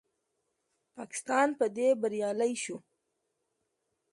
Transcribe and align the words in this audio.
پاکستان 0.95 1.47
په 1.59 1.65
دې 1.75 1.89
بریالی 2.01 2.53
شو 2.63 2.77